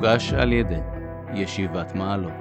מוגש 0.00 0.32
על 0.32 0.52
ידי 0.52 0.80
ישיבת 1.34 1.94
מעלות. 1.94 2.32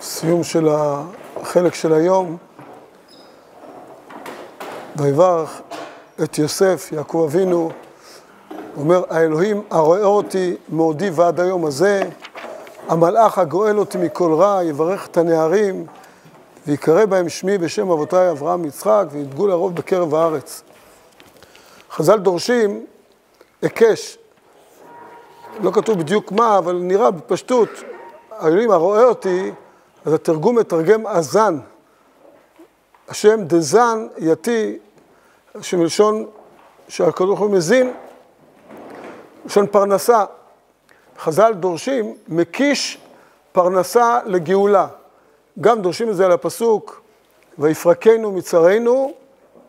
סיום 0.00 0.44
של 0.44 0.68
החלק 0.68 1.74
של 1.74 1.92
היום, 1.92 2.36
ויברך 4.96 5.62
את 6.22 6.38
יוסף, 6.38 6.88
יעקב 6.92 7.26
אבינו, 7.28 7.70
אומר, 8.76 9.02
האלוהים 9.10 9.62
הרואה 9.70 10.04
אותי 10.04 10.56
מעודי 10.68 11.10
ועד 11.10 11.40
היום 11.40 11.64
הזה, 11.64 12.02
המלאך 12.88 13.38
הגואל 13.38 13.78
אותי 13.78 13.98
מכל 13.98 14.34
רע, 14.34 14.64
יברך 14.64 15.06
את 15.06 15.16
הנערים, 15.16 15.86
ויקרא 16.66 17.04
בהם 17.04 17.28
שמי 17.28 17.58
בשם 17.58 17.90
אבותיי 17.90 18.30
אברהם 18.30 18.62
ויצחק, 18.62 19.04
וידגו 19.10 19.46
לרוב 19.46 19.74
בקרב 19.74 20.14
הארץ. 20.14 20.62
חז"ל 21.90 22.18
דורשים 22.18 22.86
היקש, 23.62 24.18
לא 25.60 25.70
כתוב 25.70 25.98
בדיוק 25.98 26.32
מה, 26.32 26.58
אבל 26.58 26.74
נראה 26.74 27.10
בפשטות, 27.10 27.68
האלוהים 28.30 28.70
הרואה 28.70 29.04
אותי, 29.04 29.52
אז 30.04 30.12
התרגום 30.12 30.58
מתרגם 30.58 31.06
אזן. 31.06 31.58
השם 33.08 33.44
דזן 33.44 34.06
יתי, 34.18 34.78
שמלשון 35.60 36.26
שהקדוש 36.88 37.26
ברוך 37.26 37.40
הוא 37.40 37.50
מזין, 37.50 37.92
לשון 39.44 39.66
פרנסה. 39.66 40.24
חז"ל 41.18 41.54
דורשים 41.54 42.16
מקיש 42.28 42.98
פרנסה 43.52 44.20
לגאולה. 44.26 44.86
גם 45.60 45.82
דורשים 45.82 46.10
את 46.10 46.16
זה 46.16 46.24
על 46.24 46.32
הפסוק, 46.32 47.00
ויפרקנו 47.58 48.32
מצרינו, 48.32 49.12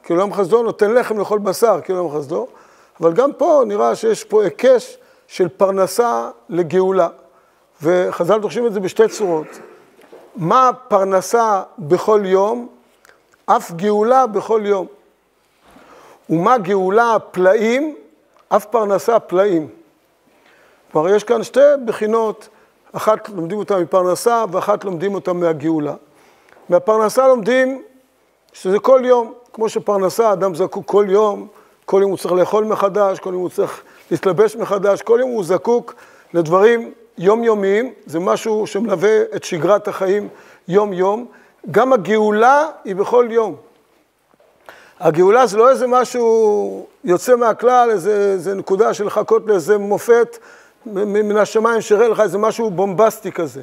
כי 0.04 0.14
עולם 0.14 0.34
חסדו 0.34 0.64
נותן 0.64 0.94
לחם 0.94 1.20
לכל 1.20 1.40
בשר, 1.40 1.80
כי 1.84 1.92
עולם 1.92 2.18
חסדו, 2.18 2.48
אבל 3.02 3.14
גם 3.14 3.34
פה 3.34 3.64
נראה 3.68 3.96
שיש 3.96 4.24
פה 4.24 4.44
היקש 4.44 4.98
של 5.28 5.48
פרנסה 5.48 6.30
לגאולה. 6.50 7.08
וחז"ל 7.84 8.40
דורשים 8.40 8.68
את 8.68 8.74
זה 8.74 8.80
בשתי 8.80 9.08
צורות. 9.08 9.48
מה 10.36 10.72
פרנסה 10.88 11.64
בכל 11.80 12.22
יום? 12.26 12.68
אף 13.46 13.72
גאולה 13.72 14.28
בכל 14.28 14.62
יום. 14.66 14.88
ומה 16.30 16.58
גאולה 16.58 17.18
פלאים? 17.32 17.96
אף 18.50 18.66
פרנסה 18.66 19.20
פלאים. 19.20 19.68
כלומר, 20.92 21.16
יש 21.16 21.24
כאן 21.24 21.44
שתי 21.44 21.60
בחינות, 21.86 22.50
אחת 22.92 23.30
לומדים 23.30 23.58
אותה 23.58 23.78
מפרנסה 23.78 24.46
ואחת 24.52 24.84
לומדים 24.84 25.16
אותה 25.16 25.34
מהגאולה. 25.34 25.94
מהפרנסה 26.70 27.28
לומדים 27.28 27.84
שזה 28.54 28.80
כל 28.80 29.02
יום, 29.04 29.34
כמו 29.54 29.70
שפרנסה, 29.70 30.34
אדם 30.34 30.56
זקוק 30.56 30.86
כל 30.86 31.06
יום, 31.10 31.48
כל 31.90 32.00
יום 32.02 32.12
הוא 32.12 32.18
צריך 32.18 32.34
לאכול 32.34 32.64
מחדש, 32.64 33.20
כל 33.20 33.30
יום 33.34 33.42
הוא 33.42 33.50
צריך 33.50 33.82
להתלבש 34.12 34.56
מחדש, 34.56 35.02
כל 35.02 35.18
יום 35.22 35.30
הוא 35.30 35.44
זקוק 35.44 35.96
לדברים 36.34 36.92
יומיומיים, 37.18 37.94
זה 38.06 38.20
משהו 38.20 38.68
שמלווה 38.68 39.22
את 39.36 39.44
שגרת 39.44 39.88
החיים 39.88 40.28
יום-יום. 40.68 41.26
גם 41.72 41.94
הגאולה 41.94 42.66
היא 42.84 42.96
בכל 42.96 43.28
יום. 43.30 43.56
הגאולה 45.00 45.48
זה 45.48 45.58
לא 45.58 45.70
איזה 45.70 45.88
משהו 45.88 46.86
יוצא 47.04 47.36
מהכלל, 47.36 47.90
איזה, 47.92 48.32
איזה 48.34 48.56
נקודה 48.56 48.94
של 48.94 49.06
לחכות 49.06 49.44
לאיזה 49.46 49.78
מופת 49.78 50.38
מן 50.86 51.38
השמיים 51.38 51.82
שיראה 51.82 52.08
לך 52.08 52.20
איזה 52.20 52.38
משהו 52.38 52.72
בומבסטי 52.72 53.32
כזה. 53.32 53.62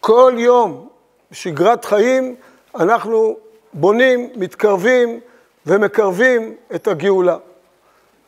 כל 0.00 0.32
יום, 0.36 0.88
שגרת 1.32 1.84
חיים, 1.84 2.34
אנחנו 2.74 3.36
בונים, 3.72 4.28
מתקרבים 4.36 5.20
ומקרבים 5.66 6.54
את 6.74 6.88
הגאולה. 6.88 7.36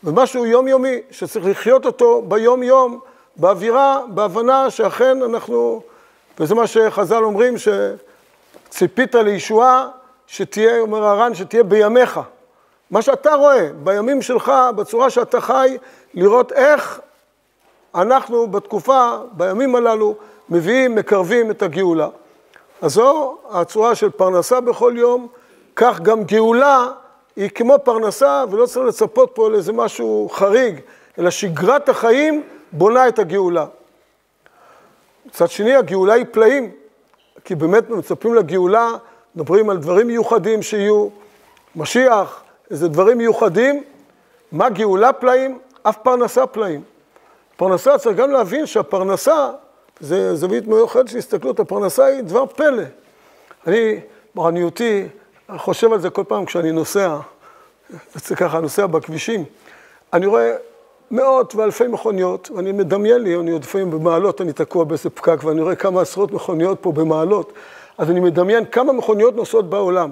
ומשהו 0.05 0.47
יומיומי 0.47 1.01
שצריך 1.11 1.47
לחיות 1.47 1.87
אותו 1.87 2.23
ביום-יום, 2.23 3.01
באווירה, 3.37 4.01
בהבנה 4.09 4.70
שאכן 4.70 5.23
אנחנו, 5.23 5.83
וזה 6.39 6.55
מה 6.55 6.67
שחז"ל 6.67 7.25
אומרים, 7.25 7.55
שציפית 8.69 9.14
לישועה, 9.14 9.89
שתהיה, 10.27 10.81
אומר 10.81 11.05
הר"ן, 11.05 11.35
שתהיה 11.35 11.63
בימיך. 11.63 12.20
מה 12.91 13.03
שאתה 13.03 13.35
רואה, 13.35 13.70
בימים 13.83 14.23
שלך, 14.23 14.53
בצורה 14.77 15.11
שאתה 15.11 15.41
חי, 15.41 15.79
לראות 16.14 16.53
איך 16.53 17.01
אנחנו 17.95 18.47
בתקופה, 18.47 19.17
בימים 19.33 19.77
הללו, 19.77 20.14
מביאים, 20.48 20.95
מקרבים 20.95 21.51
את 21.51 21.63
הגאולה. 21.63 22.09
אז 22.83 22.93
זו 22.93 23.37
הצורה 23.51 23.95
של 23.95 24.11
פרנסה 24.11 24.61
בכל 24.61 24.95
יום, 24.97 25.29
כך 25.77 26.01
גם 26.01 26.25
גאולה 26.25 26.89
היא 27.36 27.50
כמו 27.50 27.77
פרנסה, 27.84 28.45
ולא 28.50 28.67
צריך 28.67 28.86
לצפות 28.86 29.30
פה 29.34 29.50
לאיזה 29.50 29.72
משהו 29.72 30.28
חריג, 30.33 30.80
אלא 31.18 31.30
שגרת 31.30 31.89
החיים 31.89 32.42
בונה 32.72 33.08
את 33.08 33.18
הגאולה. 33.18 33.67
מצד 35.27 35.50
שני, 35.50 35.74
הגאולה 35.74 36.14
היא 36.14 36.27
פלאים, 36.30 36.70
כי 37.45 37.55
באמת 37.55 37.90
מצפים 37.90 38.34
לגאולה, 38.34 38.90
מדברים 39.34 39.70
על 39.70 39.77
דברים 39.77 40.06
מיוחדים 40.06 40.62
שיהיו, 40.62 41.08
משיח, 41.77 42.42
איזה 42.70 42.89
דברים 42.89 43.18
מיוחדים. 43.18 43.84
מה 44.52 44.68
גאולה 44.68 45.12
פלאים? 45.12 45.58
אף 45.83 45.96
פרנסה 46.02 46.46
פלאים. 46.46 46.83
פרנסה, 47.56 47.98
צריך 47.98 48.16
גם 48.16 48.30
להבין 48.30 48.66
שהפרנסה, 48.66 49.51
זה 50.01 50.36
זווית 50.36 50.66
מיוחדת 50.66 51.08
של 51.08 51.18
הסתכלות, 51.18 51.61
הפרנסה 51.61 52.05
היא 52.05 52.22
דבר 52.22 52.46
פלא. 52.46 52.83
אני, 53.66 54.01
בעניותי, 55.49 55.65
חושב 55.65 55.93
על 55.93 56.01
זה 56.01 56.11
כל 56.11 56.25
פעם 56.29 56.45
כשאני 56.45 56.73
נוסע, 56.73 57.19
זה 58.15 58.37
ככה, 58.37 58.61
נוסע 58.61 58.87
בכבישים, 58.87 59.45
אני 60.13 60.27
רואה 60.27 60.57
מאות 61.11 61.55
ואלפי 61.55 61.87
מכוניות, 61.87 62.51
ואני 62.55 62.73
מדמיין 62.73 63.23
לי, 63.23 63.37
אני 63.37 63.51
עוד 63.51 63.63
לפעמים 63.63 63.91
במעלות, 63.91 64.41
אני 64.41 64.53
תקוע 64.53 64.85
באיזה 64.85 65.11
פקק, 65.11 65.45
ואני 65.45 65.63
רואה 65.63 65.77
כמה 65.77 66.01
עשרות 66.01 66.33
מכוניות 66.33 66.79
פה 66.81 66.93
במעלות, 66.93 67.53
אז 67.99 68.11
אני 68.11 68.21
מדמיין 68.21 68.65
כמה 68.65 68.93
מכוניות 68.93 69.37
נוסעות 69.37 69.71
בעולם. 69.71 70.11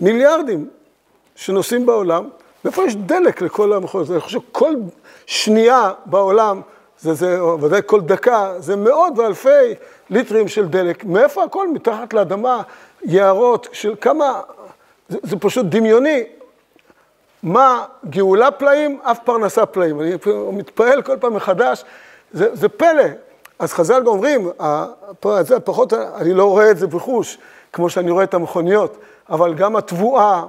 מיליארדים 0.00 0.68
שנוסעים 1.36 1.86
בעולם, 1.86 2.28
ואיפה 2.64 2.82
יש 2.84 2.96
דלק 2.96 3.42
לכל 3.42 3.72
המכוניות? 3.72 4.10
אני 4.10 4.20
חושב 4.20 4.38
כל 4.52 4.74
שנייה 5.26 5.90
בעולם, 6.06 6.60
זה, 7.00 7.14
זה, 7.14 7.44
ודאי 7.44 7.80
כל 7.86 8.00
דקה, 8.00 8.54
זה 8.58 8.76
מאות 8.76 9.12
ואלפי 9.18 9.74
ליטרים 10.10 10.48
של 10.48 10.68
דלק. 10.68 11.04
מאיפה 11.04 11.44
הכל? 11.44 11.68
מתחת 11.68 12.12
לאדמה, 12.12 12.62
יערות 13.02 13.68
של 13.72 13.94
כמה, 14.00 14.40
זה, 15.08 15.18
זה 15.22 15.36
פשוט 15.36 15.66
דמיוני. 15.66 16.24
מה 17.42 17.84
גאולה 18.10 18.50
פלאים, 18.50 18.98
אף 19.02 19.18
פרנסה 19.24 19.66
פלאים. 19.66 20.00
אני 20.00 20.12
מתפעל 20.52 21.02
כל 21.02 21.16
פעם 21.20 21.34
מחדש, 21.34 21.84
זה, 22.32 22.48
זה 22.52 22.68
פלא. 22.68 23.04
אז 23.58 23.72
חז"ל 23.72 24.06
אומרים, 24.06 24.50
זה 25.40 25.60
פחות, 25.60 25.92
אני 25.92 26.34
לא 26.34 26.44
רואה 26.44 26.70
את 26.70 26.78
זה 26.78 26.86
בחוש, 26.86 27.38
כמו 27.72 27.90
שאני 27.90 28.10
רואה 28.10 28.24
את 28.24 28.34
המכוניות, 28.34 28.96
אבל 29.30 29.54
גם 29.54 29.76
התבואה 29.76 30.44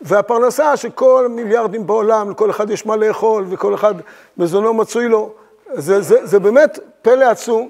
והפרנסה 0.00 0.76
שכל 0.76 1.26
מיליארדים 1.30 1.86
בעולם, 1.86 2.30
לכל 2.30 2.50
אחד 2.50 2.70
יש 2.70 2.86
מה 2.86 2.96
לאכול 2.96 3.44
וכל 3.48 3.74
אחד 3.74 3.94
מזונו 4.36 4.74
מצוי 4.74 5.08
לו, 5.08 5.32
זה, 5.72 6.00
זה, 6.00 6.26
זה 6.26 6.38
באמת 6.38 6.78
פלא 7.02 7.24
עצום, 7.24 7.68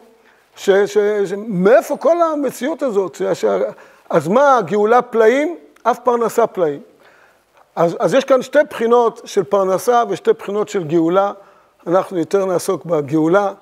ש, 0.56 0.70
מאיפה 1.48 1.96
כל 1.96 2.22
המציאות 2.22 2.82
הזאת? 2.82 3.14
ש, 3.14 3.22
ש, 3.22 3.44
אז 4.10 4.28
מה, 4.28 4.58
גאולה 4.66 5.02
פלאים, 5.02 5.56
אף 5.82 5.98
פרנסה 5.98 6.46
פלאים. 6.46 6.80
אז, 7.76 7.96
אז 8.00 8.14
יש 8.14 8.24
כאן 8.24 8.42
שתי 8.42 8.58
בחינות 8.70 9.20
של 9.24 9.44
פרנסה 9.44 10.02
ושתי 10.08 10.32
בחינות 10.32 10.68
של 10.68 10.84
גאולה. 10.84 11.32
אנחנו 11.86 12.18
יותר 12.18 12.44
נעסוק 12.44 12.84
בגאולה, 12.84 13.52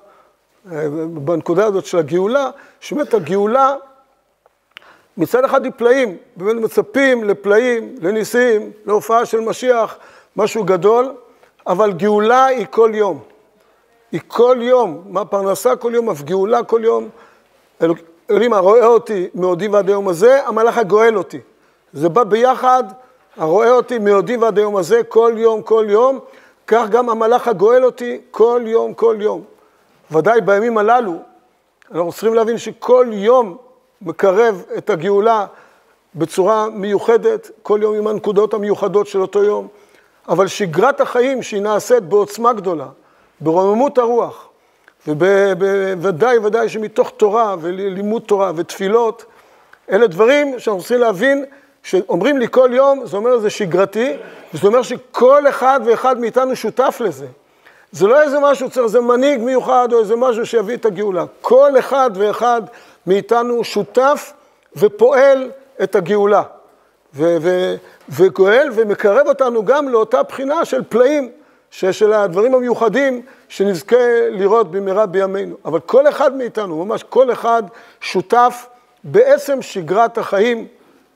אה, 0.71 0.87
בנקודה 1.13 1.65
הזאת 1.65 1.85
של 1.85 1.97
הגאולה, 1.97 2.49
שבאמת 2.79 3.13
הגאולה 3.13 3.75
מצד 5.17 5.45
אחד 5.45 5.63
היא 5.63 5.71
פלאים, 5.77 6.17
באמת 6.35 6.63
מצפים 6.63 7.23
לפלאים, 7.23 7.95
לניסים, 8.01 8.71
להופעה 8.85 9.25
של 9.25 9.39
משיח, 9.39 9.97
משהו 10.35 10.63
גדול, 10.63 11.13
אבל 11.67 11.93
גאולה 11.93 12.45
היא 12.45 12.65
כל 12.69 12.91
יום. 12.93 13.19
היא 14.13 14.21
כל 14.27 14.57
יום, 14.61 15.03
מה 15.09 15.25
פרנסה 15.25 15.75
כל 15.75 15.91
יום, 15.95 16.09
אף 16.09 16.21
גאולה 16.21 16.63
כל 16.63 16.81
יום. 16.83 17.09
אלוהים 18.29 18.53
הרואה 18.53 18.85
אותי 18.85 19.27
מעודי 19.33 19.67
ועד 19.67 19.89
היום 19.89 20.07
הזה, 20.07 20.47
המלאך 20.47 20.77
הגואל 20.77 21.17
אותי. 21.17 21.39
זה 21.93 22.09
בא 22.09 22.23
ביחד, 22.23 22.83
הרואה 23.37 23.71
אותי 23.71 23.99
מעודי 23.99 24.37
ועד 24.37 24.57
היום 24.57 24.77
הזה, 24.77 25.03
כל 25.03 25.33
יום, 25.37 25.61
כל 25.61 25.85
יום, 25.89 26.19
כך 26.67 26.89
גם 26.89 27.09
המלאך 27.09 27.47
הגואל 27.47 27.85
אותי 27.85 28.21
כל 28.31 28.61
יום, 28.65 28.93
כל 28.93 29.15
יום. 29.19 29.43
ודאי 30.11 30.41
בימים 30.41 30.77
הללו, 30.77 31.15
אנחנו 31.91 32.11
צריכים 32.11 32.33
להבין 32.33 32.57
שכל 32.57 33.07
יום 33.11 33.57
מקרב 34.01 34.63
את 34.77 34.89
הגאולה 34.89 35.45
בצורה 36.15 36.69
מיוחדת, 36.69 37.51
כל 37.63 37.79
יום 37.81 37.95
עם 37.95 38.07
הנקודות 38.07 38.53
המיוחדות 38.53 39.07
של 39.07 39.21
אותו 39.21 39.43
יום, 39.43 39.67
אבל 40.27 40.47
שגרת 40.47 41.01
החיים 41.01 41.43
שהיא 41.43 41.61
נעשית 41.61 42.03
בעוצמה 42.03 42.53
גדולה, 42.53 42.87
ברוממות 43.41 43.97
הרוח, 43.97 44.49
ובוודאי 45.07 46.37
ודאי 46.37 46.69
שמתוך 46.69 47.11
תורה 47.17 47.55
ולימוד 47.61 48.21
תורה 48.21 48.51
ותפילות, 48.55 49.25
אלה 49.91 50.07
דברים 50.07 50.59
שאנחנו 50.59 50.79
צריכים 50.79 50.99
להבין, 50.99 51.45
שאומרים 51.83 52.37
לי 52.37 52.47
כל 52.51 52.69
יום, 52.73 53.05
זה 53.05 53.17
אומר 53.17 53.37
זה 53.37 53.49
שגרתי, 53.49 54.13
וזה 54.53 54.67
אומר 54.67 54.81
שכל 54.81 55.49
אחד 55.49 55.79
ואחד 55.85 56.19
מאיתנו 56.19 56.55
שותף 56.55 56.97
לזה. 56.99 57.27
זה 57.91 58.07
לא 58.07 58.21
איזה 58.21 58.39
משהו, 58.39 58.69
צריך 58.69 58.85
איזה 58.85 59.01
מנהיג 59.01 59.41
מיוחד 59.41 59.93
או 59.93 59.99
איזה 59.99 60.15
משהו 60.15 60.45
שיביא 60.45 60.75
את 60.75 60.85
הגאולה. 60.85 61.25
כל 61.41 61.79
אחד 61.79 62.11
ואחד 62.13 62.61
מאיתנו 63.07 63.63
שותף 63.63 64.33
ופועל 64.75 65.51
את 65.83 65.95
הגאולה. 65.95 66.41
וגואל 68.09 68.69
ומקרב 68.73 69.27
אותנו 69.27 69.65
גם 69.65 69.89
לאותה 69.89 70.23
בחינה 70.23 70.65
של 70.65 70.83
פלאים, 70.89 71.29
של 71.73 72.13
הדברים 72.13 72.55
המיוחדים 72.55 73.21
שנזכה 73.49 74.29
לראות 74.29 74.71
במהרה 74.71 75.05
בימינו. 75.05 75.55
אבל 75.65 75.79
כל 75.79 76.09
אחד 76.09 76.35
מאיתנו, 76.35 76.85
ממש 76.85 77.03
כל 77.03 77.31
אחד 77.31 77.63
שותף 78.01 78.67
בעצם 79.03 79.61
שגרת 79.61 80.17
החיים, 80.17 80.67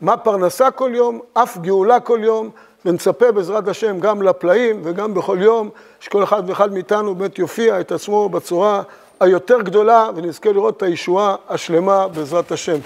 מה 0.02 0.18
פרנסה 0.18 0.72
כל 0.72 0.92
יום, 0.94 1.20
אף 1.34 1.58
גאולה 1.58 2.00
כל 2.00 2.20
יום, 2.24 2.50
ונצפה 2.86 3.32
בעזרת 3.32 3.68
השם 3.68 4.00
גם 4.00 4.22
לפלאים 4.22 4.82
וגם 4.84 5.14
בכל 5.14 5.38
יום, 5.42 5.70
שכל 6.00 6.24
אחד 6.24 6.44
ואחד 6.50 6.74
מאיתנו 6.74 7.16
באמת 7.16 7.40
יופיע 7.40 7.80
את 7.80 7.92
עצמו 7.92 8.30
בצורה 8.30 8.82
היותר 9.20 9.62
גדולה, 9.62 10.10
ונזכה 10.16 10.52
לראות 10.52 10.78
את 10.78 10.84
הישועה 10.84 11.36
השלמה 11.50 12.08
בעזרת 12.08 12.52
השם. 12.52 12.78